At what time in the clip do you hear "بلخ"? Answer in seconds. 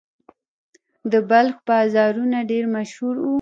1.29-1.55